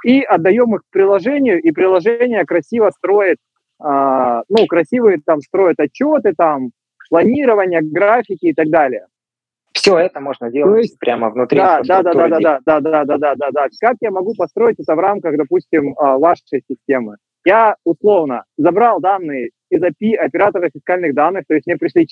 и 0.04 0.22
отдаем 0.22 0.74
их 0.74 0.82
приложению, 0.90 1.60
и 1.60 1.70
приложение 1.72 2.44
красиво 2.44 2.90
строит, 2.90 3.38
э, 3.82 4.42
ну, 4.48 4.66
красивые 4.66 5.18
там 5.24 5.40
строят 5.40 5.78
отчеты, 5.78 6.34
там, 6.36 6.70
планирование, 7.08 7.80
графики 7.82 8.46
и 8.46 8.54
так 8.54 8.68
далее. 8.68 9.06
Все 9.72 9.98
это 9.98 10.20
можно 10.20 10.50
делать 10.50 10.84
есть, 10.84 10.98
прямо 10.98 11.30
внутри. 11.30 11.58
Да, 11.58 11.80
да, 11.82 12.02
да, 12.02 12.12
да, 12.12 12.28
да, 12.28 12.38
да, 12.40 12.60
да, 12.64 12.80
да, 12.80 13.04
да, 13.04 13.18
да, 13.18 13.34
да, 13.36 13.50
да. 13.52 13.66
Как 13.80 13.96
я 14.00 14.10
могу 14.10 14.34
построить 14.34 14.80
это 14.80 14.94
в 14.94 14.98
рамках, 14.98 15.36
допустим, 15.36 15.94
а, 15.96 16.18
вашей 16.18 16.62
системы? 16.68 17.16
Я 17.44 17.76
условно 17.84 18.44
забрал 18.58 19.00
данные 19.00 19.50
из 19.70 19.82
API 19.82 20.16
оператора 20.16 20.70
фискальных 20.74 21.14
данных, 21.14 21.44
то 21.46 21.54
есть 21.54 21.66
мне 21.66 21.76
пришли 21.76 22.06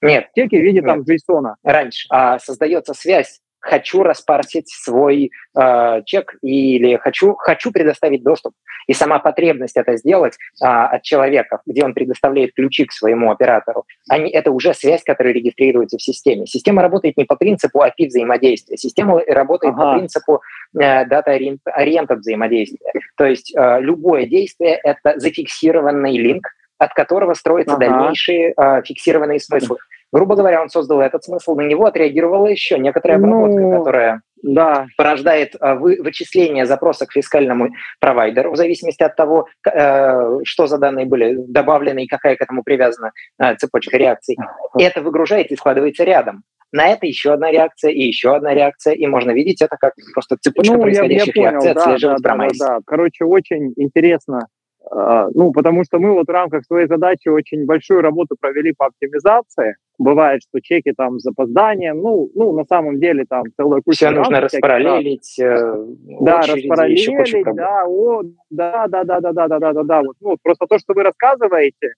нет. 0.00 0.28
чеки 0.34 0.58
в 0.58 0.62
виде 0.62 0.80
нет. 0.80 0.84
там 0.84 1.00
JSON. 1.02 1.54
Раньше 1.62 2.06
а, 2.10 2.38
создается 2.38 2.94
связь 2.94 3.40
хочу 3.62 4.02
распарсить 4.02 4.68
свой 4.68 5.30
э, 5.56 6.02
чек 6.04 6.34
или 6.42 6.96
хочу, 6.96 7.34
хочу 7.34 7.70
предоставить 7.70 8.22
доступ. 8.22 8.54
И 8.88 8.92
сама 8.92 9.20
потребность 9.20 9.76
это 9.76 9.96
сделать 9.96 10.34
э, 10.60 10.66
от 10.66 11.02
человека, 11.02 11.60
где 11.64 11.84
он 11.84 11.94
предоставляет 11.94 12.54
ключи 12.54 12.84
к 12.84 12.92
своему 12.92 13.30
оператору, 13.30 13.84
они, 14.08 14.30
это 14.30 14.50
уже 14.50 14.74
связь, 14.74 15.04
которая 15.04 15.32
регистрируется 15.32 15.96
в 15.96 16.02
системе. 16.02 16.46
Система 16.46 16.82
работает 16.82 17.16
не 17.16 17.24
по 17.24 17.36
принципу 17.36 17.82
API 17.82 18.08
взаимодействия, 18.08 18.76
система 18.76 19.22
работает 19.26 19.74
ага. 19.74 19.84
по 19.84 19.98
принципу 19.98 20.42
э, 20.78 21.06
дата-ориента 21.06 22.16
взаимодействия. 22.16 22.92
То 23.16 23.24
есть 23.24 23.54
э, 23.56 23.80
любое 23.80 24.26
действие— 24.26 24.74
это 24.82 25.18
зафиксированный 25.18 26.18
линк, 26.18 26.48
от 26.78 26.94
которого 26.94 27.34
строятся 27.34 27.76
ага. 27.76 27.86
дальнейшие 27.88 28.54
э, 28.56 28.82
фиксированные 28.82 29.38
смыслы. 29.38 29.76
Грубо 30.12 30.36
говоря, 30.36 30.60
он 30.60 30.68
создал 30.68 31.00
этот 31.00 31.24
смысл, 31.24 31.54
на 31.54 31.62
него 31.62 31.86
отреагировала 31.86 32.46
еще 32.46 32.78
некоторая 32.78 33.16
обработка, 33.16 33.60
ну, 33.60 33.78
которая 33.78 34.22
да. 34.42 34.86
порождает 34.96 35.54
вы, 35.58 36.02
вычисление 36.02 36.66
запроса 36.66 37.06
к 37.06 37.12
фискальному 37.12 37.70
провайдеру 37.98 38.52
в 38.52 38.56
зависимости 38.56 39.02
от 39.02 39.16
того, 39.16 39.46
э, 39.66 40.38
что 40.44 40.66
за 40.66 40.76
данные 40.76 41.06
были 41.06 41.36
добавлены 41.38 42.04
и 42.04 42.08
какая 42.08 42.36
к 42.36 42.42
этому 42.42 42.62
привязана 42.62 43.12
э, 43.38 43.56
цепочка 43.56 43.96
реакций. 43.96 44.36
И 44.78 44.82
это 44.82 45.00
выгружается 45.00 45.54
и 45.54 45.56
складывается 45.56 46.04
рядом. 46.04 46.42
На 46.72 46.88
это 46.88 47.06
еще 47.06 47.32
одна 47.32 47.50
реакция 47.50 47.90
и 47.90 48.02
еще 48.02 48.34
одна 48.34 48.54
реакция, 48.54 48.94
и 48.94 49.06
можно 49.06 49.30
видеть 49.30 49.60
это 49.60 49.76
как 49.78 49.92
просто 50.14 50.36
цепочка 50.40 50.74
ну, 50.74 50.82
происходящих 50.82 51.36
я, 51.36 51.42
я 51.42 51.50
понял, 51.50 51.64
реакций, 51.64 52.08
да, 52.08 52.16
да, 52.18 52.36
да, 52.36 52.48
да. 52.58 52.78
Короче, 52.86 53.24
очень 53.24 53.74
интересно 53.76 54.38
а, 54.38 54.46
ну, 54.90 55.52
потому 55.52 55.84
что 55.84 55.98
мы 55.98 56.12
вот 56.12 56.26
в 56.26 56.30
рамках 56.30 56.64
своей 56.64 56.86
задачи 56.86 57.28
очень 57.28 57.64
большую 57.66 58.00
работу 58.00 58.36
провели 58.38 58.72
по 58.72 58.86
оптимизации. 58.86 59.76
Бывает, 59.98 60.42
что 60.42 60.60
чеки 60.60 60.92
там 60.92 61.18
с 61.18 61.22
запозданием, 61.22 61.98
ну, 61.98 62.30
ну 62.34 62.52
на 62.52 62.64
самом 62.64 62.98
деле 62.98 63.24
там 63.28 63.44
целая 63.56 63.80
куча... 63.82 64.06
Все 64.06 64.10
нужно 64.10 64.40
распараллелить, 64.40 65.38
э, 65.38 65.74
да, 66.20 66.40
распараллелить, 66.40 67.44
да, 67.54 67.84
о, 67.86 68.22
да, 68.50 68.88
да, 68.88 69.04
да, 69.04 69.20
да, 69.20 69.32
да, 69.32 69.48
да, 69.48 69.58
да, 69.58 69.72
да, 69.72 69.82
да, 69.82 70.02
вот, 70.02 70.16
ну, 70.20 70.36
просто 70.42 70.66
то, 70.66 70.78
что 70.78 70.94
вы 70.94 71.04
рассказываете, 71.04 71.94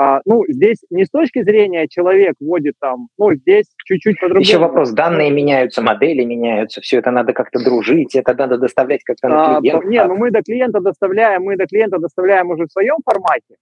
а, 0.00 0.20
ну, 0.24 0.44
здесь 0.46 0.78
не 0.90 1.04
с 1.06 1.10
точки 1.10 1.42
зрения 1.42 1.88
человек 1.88 2.36
вводит 2.38 2.74
там, 2.80 3.08
ну, 3.18 3.34
здесь 3.34 3.66
чуть-чуть 3.84 4.20
по-другому. 4.20 4.42
Еще 4.42 4.58
вопрос, 4.58 4.92
данные 4.92 5.32
меняются, 5.32 5.82
модели 5.82 6.22
меняются, 6.22 6.80
все 6.80 6.98
это 6.98 7.10
надо 7.10 7.32
как-то 7.32 7.58
дружить, 7.58 8.14
это 8.14 8.32
надо 8.32 8.58
доставлять 8.58 9.02
как-то 9.02 9.26
на 9.28 9.56
а, 9.56 9.60
клиента. 9.60 9.88
Не, 9.88 10.04
ну 10.04 10.14
мы 10.14 10.30
до 10.30 10.40
клиента 10.42 10.78
доставляем, 10.78 11.42
мы 11.42 11.56
до 11.56 11.66
клиента 11.66 11.98
доставляем 11.98 12.48
уже 12.50 12.66
в 12.66 12.70
своем 12.70 12.98
формате, 13.04 13.56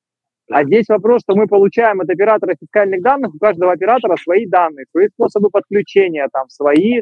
а 0.51 0.63
здесь 0.65 0.85
вопрос, 0.89 1.23
что 1.23 1.35
мы 1.35 1.47
получаем 1.47 2.03
от 2.03 2.11
оператора 2.11 2.55
фискальных 2.61 3.01
данных, 3.01 3.35
у 3.35 3.39
каждого 3.39 3.73
оператора 3.73 4.17
свои 4.23 4.45
данные, 4.45 4.85
свои 4.91 5.09
способы 5.09 5.49
подключения, 5.49 6.29
там, 6.31 6.51
свои 6.51 7.01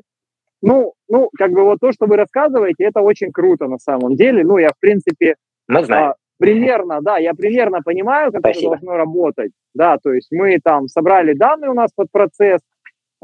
ну, 0.62 0.94
ну, 1.08 1.28
как 1.36 1.50
бы 1.50 1.64
вот 1.64 1.80
то, 1.80 1.90
что 1.90 2.06
вы 2.06 2.16
рассказываете, 2.16 2.84
это 2.84 3.00
очень 3.00 3.32
круто 3.32 3.66
на 3.66 3.78
самом 3.78 4.14
деле. 4.14 4.44
Ну, 4.44 4.56
я, 4.58 4.68
в 4.68 4.78
принципе, 4.80 5.34
мы 5.68 5.84
знаем. 5.84 6.10
А, 6.10 6.14
примерно, 6.38 7.00
да, 7.00 7.18
я 7.18 7.34
примерно 7.34 7.80
понимаю, 7.82 8.32
как 8.32 8.40
Спасибо. 8.40 8.74
это 8.74 8.80
должно 8.80 8.96
работать. 8.96 9.52
Да, 9.74 9.98
то 9.98 10.12
есть 10.12 10.30
мы 10.30 10.58
там 10.62 10.88
собрали 10.88 11.34
данные 11.34 11.70
у 11.70 11.74
нас 11.74 11.90
под 11.94 12.10
процесс, 12.10 12.60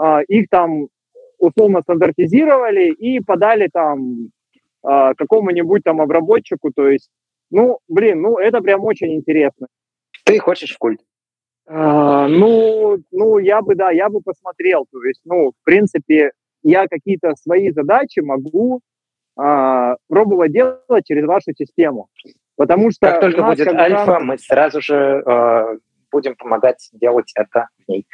э, 0.00 0.24
их 0.28 0.48
там 0.48 0.88
условно 1.38 1.80
стандартизировали 1.82 2.90
и 2.92 3.20
подали 3.20 3.68
там 3.72 4.30
э, 4.82 5.14
какому-нибудь 5.16 5.82
там 5.82 6.00
обработчику. 6.00 6.70
То 6.74 6.88
есть, 6.88 7.08
ну, 7.50 7.78
блин, 7.88 8.20
ну 8.22 8.38
это 8.38 8.60
прям 8.60 8.84
очень 8.84 9.14
интересно. 9.14 9.66
Ты 10.24 10.38
хочешь 10.38 10.74
в 10.74 10.78
культ? 10.78 11.00
Э, 11.66 12.26
ну, 12.28 12.98
ну, 13.10 13.38
я 13.38 13.62
бы, 13.62 13.74
да, 13.74 13.90
я 13.90 14.08
бы 14.08 14.20
посмотрел. 14.20 14.86
То 14.90 15.02
есть, 15.04 15.20
ну, 15.24 15.50
в 15.50 15.64
принципе, 15.64 16.32
я 16.62 16.86
какие-то 16.86 17.34
свои 17.36 17.70
задачи 17.70 18.20
могу 18.20 18.80
э, 19.40 19.96
пробовать 20.08 20.52
делать 20.52 21.06
через 21.06 21.24
вашу 21.26 21.52
систему. 21.56 22.08
Потому 22.60 22.90
что 22.90 23.06
как 23.06 23.20
только 23.22 23.42
будет 23.42 23.64
как 23.64 23.74
альфа, 23.74 24.20
мы 24.20 24.36
сразу 24.36 24.82
же 24.82 24.94
э, 24.94 25.78
будем 26.12 26.36
помогать 26.36 26.90
делать 26.92 27.32
это 27.34 27.68
в 27.78 27.88
ней. 27.88 28.06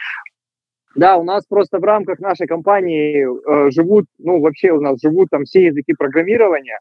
Да, 0.95 1.17
у 1.17 1.25
нас 1.25 1.45
просто 1.47 1.81
в 1.81 1.83
рамках 1.83 2.21
нашей 2.21 2.47
компании 2.47 3.27
э, 3.27 3.71
живут, 3.73 4.05
ну 4.19 4.41
вообще 4.41 4.71
у 4.71 4.81
нас 4.81 5.01
живут 5.01 5.31
там 5.33 5.47
все 5.47 5.65
языки 5.65 5.95
программирования, 5.95 6.79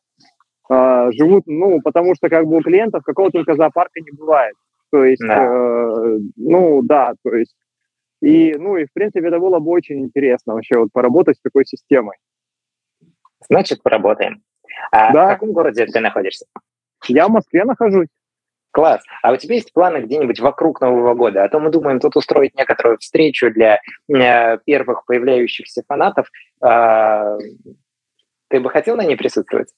э, 0.69 1.09
живут, 1.13 1.47
ну 1.47 1.81
потому 1.81 2.13
что 2.13 2.29
как 2.29 2.45
бы 2.45 2.57
у 2.57 2.61
клиентов 2.61 3.03
какого 3.03 3.31
только 3.31 3.55
зоопарка 3.55 3.99
не 3.99 4.11
бывает. 4.15 4.53
То 4.91 5.03
есть, 5.03 5.23
да. 5.25 5.45
э, 5.45 6.19
ну 6.35 6.83
да, 6.83 7.15
то 7.23 7.35
есть 7.35 7.55
и 8.21 8.53
ну 8.59 8.77
и 8.77 8.85
в 8.85 8.93
принципе 8.93 9.29
это 9.29 9.39
было 9.39 9.57
бы 9.57 9.71
очень 9.71 10.01
интересно 10.01 10.53
вообще 10.53 10.77
вот 10.77 10.89
поработать 10.93 11.37
с 11.37 11.41
такой 11.41 11.65
системой. 11.65 12.17
Значит, 13.49 13.81
поработаем. 13.81 14.43
А 14.91 15.11
да. 15.11 15.25
в 15.25 15.33
каком 15.33 15.51
городе 15.51 15.87
ты 15.87 15.99
находишься? 15.99 16.45
Я 17.07 17.27
в 17.27 17.31
Москве 17.31 17.63
нахожусь. 17.63 18.07
Класс. 18.71 19.01
А 19.21 19.31
у 19.31 19.37
тебя 19.37 19.55
есть 19.55 19.71
планы 19.71 19.99
где-нибудь 19.99 20.41
вокруг 20.41 20.81
Нового 20.81 21.13
года? 21.13 21.45
А 21.45 21.49
то 21.49 21.59
мы 21.61 21.69
думаем 21.69 22.01
тут 22.01 22.17
устроить 22.17 22.55
некоторую 22.55 22.97
встречу 22.97 23.49
для 23.49 23.79
э, 24.13 24.57
первых 24.65 25.05
появляющихся 25.05 25.81
фанатов. 25.87 26.27
Э, 26.61 27.37
ты 28.49 28.59
бы 28.59 28.69
хотел 28.69 28.97
на 28.97 29.05
ней 29.05 29.15
присутствовать? 29.15 29.69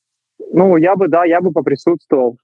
Ну, 0.52 0.78
я 0.78 0.96
бы, 0.96 1.08
да, 1.10 1.26
я 1.26 1.42
бы 1.42 1.52
поприсутствовал. 1.52 2.38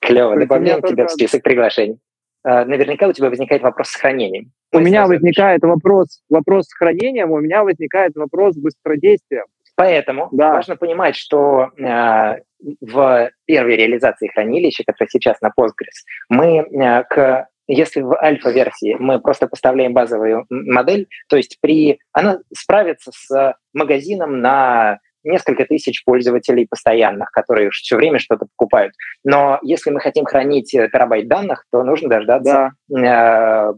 Клево, 0.00 0.36
добавляем 0.36 0.80
тебя 0.80 0.88
только... 0.88 1.06
в 1.06 1.10
список 1.12 1.42
приглашений. 1.44 2.00
Э, 2.44 2.64
наверняка 2.64 3.06
у 3.06 3.12
тебя 3.12 3.30
возникает 3.30 3.62
вопрос 3.62 3.90
с 3.90 3.94
хранением. 3.94 4.50
У 4.72 4.80
меня 4.80 5.06
возникает 5.06 5.62
вопрос, 5.62 6.22
вопрос 6.28 6.66
с 6.66 6.74
хранением, 6.74 7.30
у 7.30 7.38
меня 7.38 7.62
возникает 7.62 8.16
вопрос 8.16 8.54
с 8.54 8.58
быстродействием. 8.58 9.46
Поэтому 9.76 10.28
да. 10.32 10.54
важно 10.54 10.76
понимать, 10.76 11.14
что 11.14 11.70
э, 11.78 12.40
в 12.80 13.30
первой 13.44 13.76
реализации 13.76 14.28
хранилища, 14.28 14.84
которая 14.86 15.08
сейчас 15.08 15.40
на 15.40 15.48
Postgres, 15.48 16.04
мы 16.28 16.58
э, 16.58 17.04
к 17.04 17.48
если 17.70 18.00
в 18.00 18.14
альфа-версии 18.18 18.96
мы 18.98 19.20
просто 19.20 19.46
поставляем 19.46 19.92
базовую 19.92 20.46
модель, 20.48 21.06
то 21.28 21.36
есть 21.36 21.58
при 21.60 22.00
она 22.12 22.38
справится 22.56 23.10
с 23.14 23.54
магазином 23.74 24.40
на 24.40 25.00
несколько 25.22 25.66
тысяч 25.66 26.04
пользователей 26.04 26.66
постоянных, 26.66 27.30
которые 27.30 27.70
все 27.70 27.96
время 27.96 28.18
что-то 28.18 28.46
покупают. 28.56 28.94
Но 29.24 29.58
если 29.62 29.90
мы 29.90 30.00
хотим 30.00 30.24
хранить 30.24 30.70
терабайт 30.70 31.28
данных, 31.28 31.64
то 31.70 31.82
нужно 31.82 32.08
дождаться 32.08 32.72
да. 32.88 33.72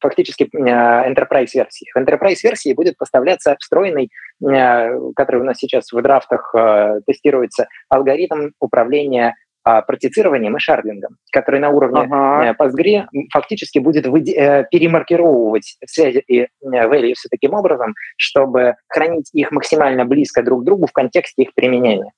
Фактически 0.00 0.44
э, 0.44 1.10
enterprise 1.10 1.50
версии. 1.54 1.86
В 1.94 1.98
enterprise 1.98 2.38
версии 2.42 2.72
будет 2.72 2.96
поставляться 2.96 3.56
встроенный, 3.58 4.10
э, 4.42 4.98
который 5.16 5.40
у 5.40 5.44
нас 5.44 5.58
сейчас 5.58 5.92
в 5.92 6.00
драфтах 6.02 6.54
э, 6.54 7.00
тестируется, 7.06 7.68
алгоритм 7.88 8.50
управления 8.60 9.34
а, 9.64 9.82
протицированием 9.82 10.56
и 10.56 10.60
шардингом, 10.60 11.16
который 11.30 11.60
на 11.60 11.68
уровне 11.68 12.00
ага. 12.00 12.54
Postgre 12.58 13.06
фактически 13.30 13.80
будет 13.80 14.04
перемаркировывать 14.04 15.76
связи 15.84 16.22
и 16.26 16.46
values 16.64 17.16
таким 17.30 17.52
образом, 17.52 17.94
чтобы 18.16 18.76
хранить 18.88 19.28
их 19.34 19.50
максимально 19.50 20.06
близко 20.06 20.42
друг 20.42 20.62
к 20.62 20.64
другу 20.64 20.86
в 20.86 20.92
контексте 20.92 21.42
их 21.42 21.54
применения. 21.54 22.12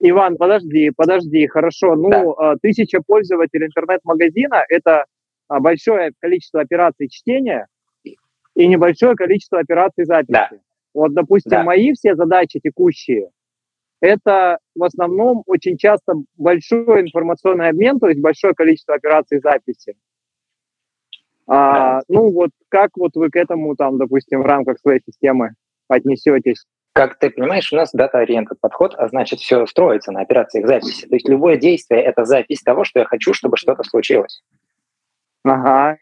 Иван, 0.00 0.36
подожди, 0.36 0.90
подожди, 0.96 1.46
хорошо. 1.46 1.94
Ну, 1.94 2.34
да. 2.36 2.54
тысяча 2.60 3.00
пользователей 3.06 3.66
интернет-магазина– 3.66 4.64
это 4.68 5.00
а, 5.00 5.04
большое 5.48 6.12
количество 6.20 6.60
операций 6.60 7.08
чтения 7.08 7.66
и 8.02 8.66
небольшое 8.66 9.14
количество 9.14 9.58
операций 9.58 10.04
записи. 10.04 10.32
Да. 10.32 10.50
Вот, 10.94 11.12
допустим, 11.12 11.50
да. 11.50 11.62
мои 11.62 11.92
все 11.92 12.14
задачи 12.14 12.58
текущие, 12.58 13.30
это 14.00 14.58
в 14.74 14.84
основном 14.84 15.42
очень 15.46 15.76
часто 15.76 16.14
большой 16.36 17.02
информационный 17.02 17.68
обмен, 17.68 17.98
то 17.98 18.08
есть 18.08 18.20
большое 18.20 18.54
количество 18.54 18.94
операций 18.94 19.40
записи. 19.40 19.96
А, 21.48 22.00
ну 22.08 22.32
вот 22.32 22.50
как 22.68 22.90
вот 22.96 23.12
вы 23.14 23.30
к 23.30 23.36
этому 23.36 23.76
там, 23.76 23.98
допустим, 23.98 24.42
в 24.42 24.46
рамках 24.46 24.78
своей 24.80 25.00
системы 25.04 25.54
отнесетесь? 25.88 26.64
Как 26.92 27.18
ты 27.18 27.30
понимаешь, 27.30 27.72
у 27.72 27.76
нас 27.76 27.92
дата-ориентед 27.92 28.58
подход, 28.58 28.94
а 28.96 29.08
значит, 29.08 29.38
все 29.38 29.66
строится 29.66 30.12
на 30.12 30.22
операциях 30.22 30.66
записи. 30.66 31.06
То 31.06 31.14
есть 31.14 31.28
любое 31.28 31.58
действие— 31.58 32.02
это 32.02 32.24
запись 32.24 32.62
того, 32.62 32.84
что 32.84 33.00
я 33.00 33.04
хочу, 33.04 33.34
чтобы 33.34 33.58
что-то 33.58 33.82
случилось. 33.82 34.42
Ага. 35.46 35.98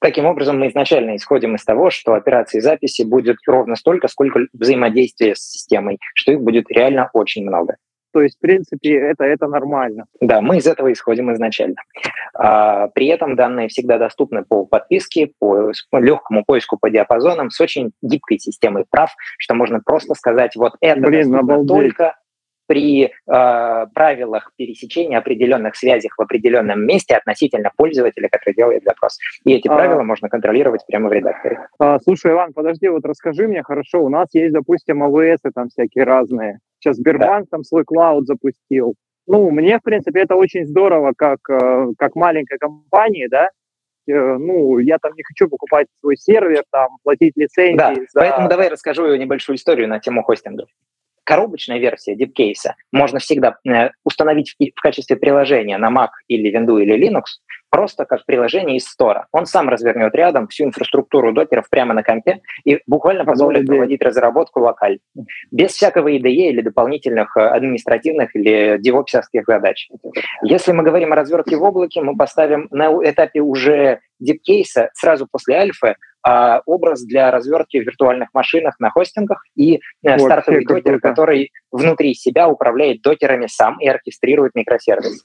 Таким 0.00 0.26
образом, 0.26 0.58
мы 0.58 0.68
изначально 0.68 1.14
исходим 1.14 1.54
из 1.54 1.64
того, 1.64 1.90
что 1.90 2.14
операций 2.14 2.60
записи 2.60 3.02
будет 3.02 3.36
ровно 3.46 3.76
столько, 3.76 4.08
сколько 4.08 4.40
взаимодействия 4.52 5.36
с 5.36 5.40
системой, 5.40 5.98
что 6.14 6.32
их 6.32 6.40
будет 6.40 6.68
реально 6.70 7.08
очень 7.12 7.46
много. 7.46 7.76
то 8.12 8.20
есть, 8.20 8.36
в 8.36 8.40
принципе, 8.40 8.98
это, 8.98 9.24
это 9.24 9.46
нормально. 9.46 10.06
Да, 10.20 10.40
мы 10.40 10.58
из 10.58 10.66
этого 10.66 10.92
исходим 10.92 11.32
изначально. 11.32 11.76
А, 12.34 12.88
при 12.88 13.06
этом 13.06 13.36
данные 13.36 13.68
всегда 13.68 13.96
доступны 13.96 14.44
по 14.44 14.66
подписке, 14.66 15.32
по 15.38 15.72
легкому 15.92 16.44
поиску 16.44 16.78
по 16.78 16.90
диапазонам 16.90 17.50
с 17.50 17.60
очень 17.60 17.92
гибкой 18.02 18.38
системой 18.38 18.84
прав, 18.90 19.14
что 19.38 19.54
можно 19.54 19.80
просто 19.80 20.14
сказать, 20.14 20.56
вот 20.56 20.74
это 20.80 21.00
Блин, 21.00 21.30
доступно 21.30 21.66
только 21.66 22.16
при 22.72 23.04
э, 23.04 23.86
правилах 23.94 24.50
пересечения 24.56 25.18
определенных 25.18 25.76
связей 25.76 26.08
в 26.16 26.22
определенном 26.22 26.86
месте 26.86 27.14
относительно 27.14 27.70
пользователя, 27.76 28.30
который 28.30 28.54
делает 28.54 28.82
запрос. 28.84 29.18
И 29.44 29.52
эти 29.52 29.68
а... 29.68 29.74
правила 29.74 30.02
можно 30.02 30.30
контролировать 30.30 30.80
прямо 30.86 31.10
в 31.10 31.12
редакторе. 31.12 31.66
А, 31.78 31.98
слушай, 31.98 32.32
Иван, 32.32 32.54
подожди, 32.54 32.88
вот 32.88 33.04
расскажи 33.04 33.46
мне, 33.46 33.62
хорошо, 33.62 34.02
у 34.02 34.08
нас 34.08 34.28
есть, 34.32 34.54
допустим, 34.54 35.02
АВС 35.02 35.40
там 35.54 35.68
всякие 35.68 36.04
разные. 36.04 36.60
Сейчас 36.78 36.96
Сбербанк 36.96 37.44
да. 37.50 37.56
там 37.56 37.62
свой 37.62 37.84
клауд 37.84 38.26
запустил. 38.26 38.94
Ну, 39.26 39.50
мне, 39.50 39.78
в 39.78 39.82
принципе, 39.82 40.20
это 40.20 40.34
очень 40.34 40.64
здорово, 40.64 41.12
как, 41.14 41.40
э, 41.50 41.88
как 41.98 42.14
маленькой 42.14 42.56
компании, 42.56 43.26
да, 43.26 43.50
э, 44.08 44.12
ну, 44.14 44.78
я 44.78 44.96
там 44.96 45.12
не 45.14 45.24
хочу 45.24 45.46
покупать 45.46 45.88
свой 46.00 46.16
сервер, 46.16 46.62
там, 46.70 46.88
платить 47.02 47.34
лицензии. 47.36 47.76
Да, 47.76 47.94
за... 47.94 48.20
поэтому 48.20 48.48
давай 48.48 48.70
расскажу 48.70 49.14
небольшую 49.14 49.56
историю 49.56 49.88
на 49.88 49.98
тему 49.98 50.22
хостинга 50.22 50.64
коробочная 51.24 51.78
версия 51.78 52.14
DeepCase 52.14 52.72
можно 52.92 53.18
всегда 53.18 53.56
э, 53.66 53.90
установить 54.04 54.54
в 54.58 54.80
качестве 54.80 55.16
приложения 55.16 55.78
на 55.78 55.90
Mac 55.90 56.10
или 56.28 56.54
Windows 56.54 56.82
или 56.82 57.08
Linux, 57.08 57.24
просто 57.70 58.04
как 58.04 58.24
приложение 58.26 58.76
из 58.76 58.86
стора. 58.86 59.26
Он 59.32 59.46
сам 59.46 59.68
развернет 59.68 60.14
рядом 60.14 60.46
всю 60.48 60.64
инфраструктуру 60.64 61.32
докеров 61.32 61.68
прямо 61.70 61.94
на 61.94 62.02
компе 62.02 62.40
и 62.64 62.80
буквально 62.86 63.24
позволит 63.24 63.66
проводить 63.66 64.02
разработку 64.02 64.60
локально, 64.60 64.98
без 65.50 65.70
всякого 65.70 66.08
IDE 66.08 66.50
или 66.50 66.60
дополнительных 66.60 67.36
э, 67.36 67.40
административных 67.40 68.36
или 68.36 68.78
девопсовских 68.78 69.44
задач. 69.46 69.88
Если 70.42 70.72
мы 70.72 70.82
говорим 70.82 71.12
о 71.12 71.16
развертке 71.16 71.56
в 71.56 71.62
облаке, 71.62 72.02
мы 72.02 72.16
поставим 72.16 72.68
на 72.70 72.90
этапе 73.08 73.40
уже 73.40 74.00
дипкейса 74.20 74.90
сразу 74.94 75.26
после 75.30 75.56
альфы 75.56 75.88
а, 75.88 75.94
образ 76.24 77.04
для 77.04 77.30
развертки 77.30 77.78
в 77.78 77.84
виртуальных 77.84 78.28
машинах 78.32 78.78
на 78.78 78.90
хостингах 78.90 79.42
и 79.56 79.80
вот, 80.02 80.20
стартовый 80.20 80.64
докер, 80.64 81.00
который 81.00 81.50
внутри 81.70 82.14
себя 82.14 82.48
управляет 82.48 83.02
докерами 83.02 83.46
сам 83.48 83.78
и 83.80 83.88
оркестрирует 83.88 84.54
микросервис. 84.54 85.24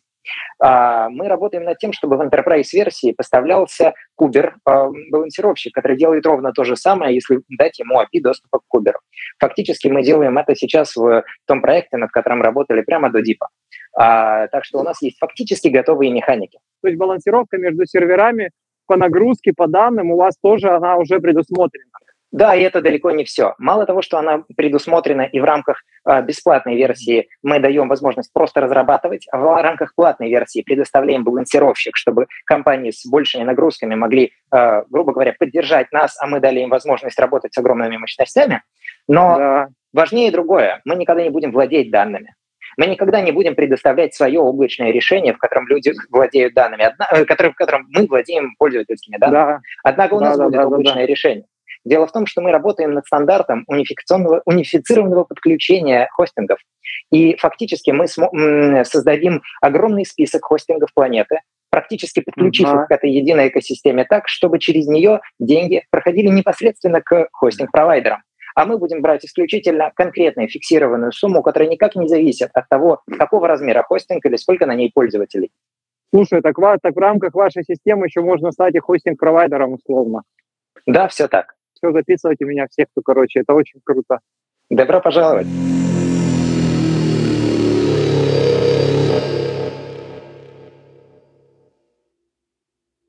А, 0.60 1.10
мы 1.10 1.28
работаем 1.28 1.64
над 1.64 1.78
тем, 1.78 1.94
чтобы 1.94 2.18
в 2.18 2.22
enterprise-версии 2.22 3.14
поставлялся 3.14 3.94
кубер 4.16 4.56
а, 4.66 4.88
балансировщик, 5.12 5.74
который 5.74 5.98
делает 5.98 6.26
ровно 6.26 6.52
то 6.52 6.64
же 6.64 6.76
самое, 6.76 7.16
если 7.16 7.42
дать 7.50 7.80
ему 7.80 8.02
API 8.02 8.22
доступа 8.22 8.60
к 8.60 8.64
куберу. 8.68 9.00
Фактически 9.40 9.88
мы 9.88 10.04
делаем 10.04 10.38
это 10.38 10.56
сейчас 10.56 10.96
в 10.96 11.24
том 11.46 11.62
проекте, 11.62 11.98
над 11.98 12.12
которым 12.12 12.42
работали 12.42 12.82
прямо 12.82 13.10
до 13.10 13.22
дипа. 13.22 13.50
А, 13.96 14.48
так 14.48 14.66
что 14.66 14.80
у 14.80 14.84
нас 14.84 15.02
есть 15.02 15.18
фактически 15.20 15.70
готовые 15.70 16.12
механики. 16.12 16.60
То 16.82 16.88
есть 16.88 17.00
балансировка 17.00 17.58
между 17.58 17.86
серверами 17.86 18.52
по 18.88 18.96
нагрузке, 18.96 19.54
по 19.56 19.68
данным 19.68 20.12
у 20.12 20.18
вас 20.18 20.36
тоже 20.42 20.70
она 20.70 20.98
уже 20.98 21.20
предусмотрена. 21.20 21.92
Да, 22.32 22.56
и 22.56 22.62
это 22.62 22.82
далеко 22.82 23.12
не 23.12 23.24
все. 23.24 23.56
Мало 23.58 23.86
того, 23.86 24.02
что 24.02 24.18
она 24.18 24.44
предусмотрена 24.58 25.22
и 25.22 25.40
в 25.40 25.46
рамках 25.46 25.82
э, 26.06 26.22
бесплатной 26.22 26.76
версии 26.76 27.30
мы 27.42 27.60
даем 27.60 27.88
возможность 27.88 28.34
просто 28.34 28.60
разрабатывать, 28.60 29.26
а 29.32 29.38
в 29.38 29.62
рамках 29.62 29.96
платной 29.96 30.30
версии 30.30 30.62
предоставляем 30.62 31.24
балансировщик, 31.24 31.96
чтобы 31.96 32.28
компании 32.46 32.92
с 32.92 33.06
большими 33.10 33.44
нагрузками 33.44 33.96
могли, 33.96 34.34
э, 34.54 34.84
грубо 34.90 35.14
говоря, 35.14 35.36
поддержать 35.40 35.92
нас, 35.94 36.18
а 36.22 36.28
мы 36.28 36.42
дали 36.42 36.60
им 36.60 36.70
возможность 36.70 37.18
работать 37.18 37.54
с 37.54 37.58
огромными 37.58 37.96
мощностями. 37.96 38.62
Но 39.08 39.38
да. 39.38 39.68
важнее 39.94 40.30
другое. 40.32 40.82
Мы 40.84 40.96
никогда 40.96 41.24
не 41.24 41.30
будем 41.30 41.54
владеть 41.54 41.92
данными. 41.92 42.36
Мы 42.78 42.86
никогда 42.86 43.22
не 43.22 43.32
будем 43.32 43.56
предоставлять 43.56 44.14
свое 44.14 44.40
облачное 44.40 44.92
решение, 44.92 45.34
в 45.34 45.40
котором 45.40 45.68
люди 45.68 45.94
владеют 46.10 46.54
данными, 46.54 46.86
одна, 46.86 47.08
э, 47.12 47.24
в 47.24 47.56
котором 47.56 47.88
мы 47.90 48.06
владеем 48.06 48.56
пользовательскими 48.58 49.18
данными. 49.18 49.42
Да. 49.42 49.60
Однако 49.84 50.14
у 50.14 50.20
нас 50.20 50.38
да, 50.38 50.46
будет 50.46 50.58
да, 50.58 50.68
облачное 50.68 51.06
да. 51.06 51.06
решение. 51.06 51.46
Дело 51.84 52.06
в 52.06 52.12
том, 52.12 52.26
что 52.26 52.42
мы 52.42 52.52
работаем 52.52 52.94
над 52.94 53.06
стандартом 53.06 53.64
унификационного, 53.68 54.42
унифицированного 54.46 55.24
подключения 55.24 56.08
хостингов. 56.12 56.60
И 57.12 57.36
фактически 57.38 57.92
мы 57.92 58.08
создадим 58.86 59.42
огромный 59.62 60.06
список 60.06 60.44
хостингов 60.46 60.94
планеты, 60.94 61.40
практически 61.70 62.20
подключив 62.20 62.68
uh-huh. 62.68 62.82
их 62.84 62.88
к 62.88 62.92
этой 62.92 63.12
единой 63.12 63.50
экосистеме 63.50 64.06
так, 64.06 64.28
чтобы 64.28 64.60
через 64.60 64.88
нее 64.88 65.22
деньги 65.40 65.84
проходили 65.90 66.28
непосредственно 66.28 67.02
к 67.02 67.30
хостинг-провайдерам. 67.32 68.22
А 68.58 68.66
мы 68.66 68.80
будем 68.80 69.02
брать 69.02 69.24
исключительно 69.24 69.92
конкретную 69.96 70.50
фиксированную 70.50 71.12
сумму, 71.12 71.44
которая 71.44 71.70
никак 71.70 71.96
не 71.96 72.08
зависит 72.08 72.50
от 72.54 72.68
того, 72.68 73.02
какого 73.20 73.48
размера 73.48 73.84
хостинг 73.84 74.26
или 74.26 74.36
сколько 74.36 74.66
на 74.66 74.74
ней 74.74 74.92
пользователей. 74.92 75.52
Слушай, 76.12 76.42
так, 76.42 76.56
так 76.82 76.96
в 76.96 77.00
рамках 77.00 77.36
вашей 77.36 77.64
системы 77.64 78.08
еще 78.08 78.22
можно 78.22 78.52
стать 78.52 78.74
и 78.74 78.80
хостинг-провайдером 78.80 79.74
условно. 79.74 80.24
Да, 80.88 81.08
все 81.08 81.28
так 81.28 81.58
все, 81.78 81.92
записывайте 81.92 82.46
меня 82.46 82.68
всех, 82.70 82.88
кто, 82.92 83.02
короче, 83.02 83.42
это 83.42 83.54
очень 83.54 83.80
круто. 83.84 84.20
Добро 84.70 85.02
пожаловать. 85.02 85.48